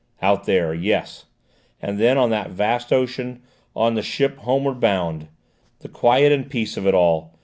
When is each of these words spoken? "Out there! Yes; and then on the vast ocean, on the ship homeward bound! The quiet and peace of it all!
"Out 0.19 0.45
there! 0.45 0.73
Yes; 0.73 1.25
and 1.79 1.99
then 1.99 2.17
on 2.17 2.31
the 2.31 2.47
vast 2.49 2.91
ocean, 2.91 3.43
on 3.75 3.93
the 3.93 4.01
ship 4.01 4.39
homeward 4.39 4.79
bound! 4.79 5.27
The 5.81 5.89
quiet 5.89 6.31
and 6.31 6.49
peace 6.49 6.75
of 6.75 6.87
it 6.87 6.95
all! 6.95 7.37